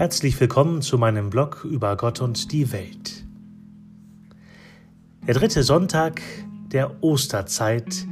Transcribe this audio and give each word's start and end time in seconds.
Herzlich 0.00 0.40
willkommen 0.40 0.80
zu 0.80 0.96
meinem 0.96 1.28
Blog 1.28 1.66
über 1.70 1.94
Gott 1.94 2.22
und 2.22 2.52
die 2.52 2.72
Welt. 2.72 3.26
Der 5.26 5.34
dritte 5.34 5.62
Sonntag 5.62 6.22
der 6.72 7.04
Osterzeit 7.04 8.06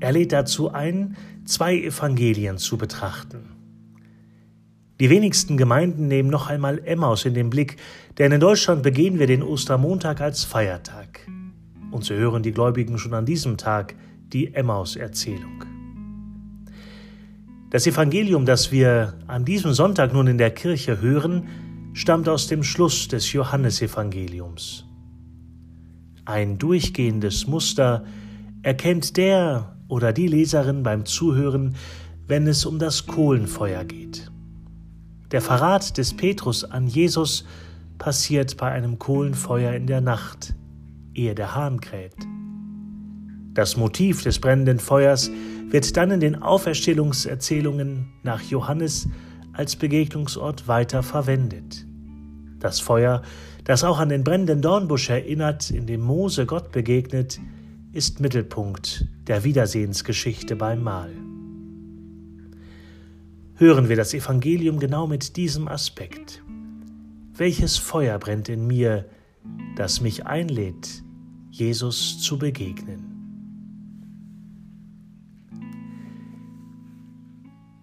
er 0.00 0.10
lädt 0.10 0.32
dazu 0.32 0.72
ein, 0.72 1.16
zwei 1.44 1.76
Evangelien 1.76 2.58
zu 2.58 2.76
betrachten. 2.76 3.50
Die 4.98 5.10
wenigsten 5.10 5.56
Gemeinden 5.56 6.08
nehmen 6.08 6.28
noch 6.28 6.48
einmal 6.48 6.80
Emmaus 6.84 7.24
in 7.24 7.34
den 7.34 7.50
Blick, 7.50 7.76
denn 8.18 8.32
in 8.32 8.40
Deutschland 8.40 8.82
begehen 8.82 9.20
wir 9.20 9.28
den 9.28 9.44
Ostermontag 9.44 10.20
als 10.20 10.42
Feiertag. 10.42 11.20
Und 11.92 12.04
so 12.04 12.14
hören 12.14 12.42
die 12.42 12.50
Gläubigen 12.50 12.98
schon 12.98 13.14
an 13.14 13.26
diesem 13.26 13.56
Tag 13.56 13.94
die 14.32 14.52
Emmaus-Erzählung. 14.54 15.77
Das 17.70 17.86
Evangelium, 17.86 18.46
das 18.46 18.72
wir 18.72 19.12
an 19.26 19.44
diesem 19.44 19.74
Sonntag 19.74 20.14
nun 20.14 20.26
in 20.26 20.38
der 20.38 20.50
Kirche 20.50 21.02
hören, 21.02 21.48
stammt 21.92 22.26
aus 22.26 22.46
dem 22.46 22.62
Schluss 22.62 23.08
des 23.08 23.30
Johannesevangeliums. 23.34 24.86
Ein 26.24 26.56
durchgehendes 26.56 27.46
Muster 27.46 28.04
erkennt 28.62 29.18
der 29.18 29.76
oder 29.86 30.14
die 30.14 30.28
Leserin 30.28 30.82
beim 30.82 31.04
Zuhören, 31.04 31.74
wenn 32.26 32.46
es 32.46 32.64
um 32.64 32.78
das 32.78 33.06
Kohlenfeuer 33.06 33.84
geht. 33.84 34.30
Der 35.30 35.42
Verrat 35.42 35.98
des 35.98 36.16
Petrus 36.16 36.64
an 36.64 36.86
Jesus 36.86 37.44
passiert 37.98 38.56
bei 38.56 38.70
einem 38.70 38.98
Kohlenfeuer 38.98 39.74
in 39.74 39.86
der 39.86 40.00
Nacht, 40.00 40.54
ehe 41.12 41.34
der 41.34 41.54
Hahn 41.54 41.80
kräht. 41.80 42.16
Das 43.52 43.76
Motiv 43.76 44.22
des 44.22 44.38
brennenden 44.38 44.78
Feuers 44.78 45.30
wird 45.70 45.96
dann 45.96 46.10
in 46.10 46.20
den 46.20 46.42
Auferstehungserzählungen 46.42 48.08
nach 48.22 48.42
Johannes 48.42 49.08
als 49.52 49.76
Begegnungsort 49.76 50.68
weiter 50.68 51.02
verwendet. 51.02 51.84
Das 52.58 52.80
Feuer, 52.80 53.22
das 53.64 53.84
auch 53.84 53.98
an 53.98 54.08
den 54.08 54.24
brennenden 54.24 54.62
Dornbusch 54.62 55.10
erinnert, 55.10 55.70
in 55.70 55.86
dem 55.86 56.00
Mose 56.00 56.46
Gott 56.46 56.72
begegnet, 56.72 57.38
ist 57.92 58.20
Mittelpunkt 58.20 59.06
der 59.26 59.44
Wiedersehensgeschichte 59.44 60.56
beim 60.56 60.82
Mahl. 60.82 61.10
Hören 63.56 63.88
wir 63.88 63.96
das 63.96 64.14
Evangelium 64.14 64.78
genau 64.78 65.06
mit 65.06 65.36
diesem 65.36 65.68
Aspekt. 65.68 66.42
Welches 67.34 67.76
Feuer 67.76 68.18
brennt 68.18 68.48
in 68.48 68.66
mir, 68.66 69.04
das 69.76 70.00
mich 70.00 70.26
einlädt, 70.26 71.02
Jesus 71.50 72.20
zu 72.20 72.38
begegnen? 72.38 73.17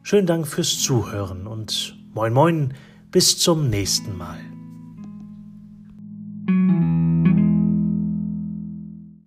Schönen 0.07 0.27
Dank 0.27 0.47
fürs 0.47 0.83
Zuhören 0.83 1.47
und 1.47 1.97
moin 2.13 2.31
moin, 2.31 2.73
bis 3.09 3.39
zum 3.39 3.71
nächsten 3.71 4.15
Mal. 4.15 4.37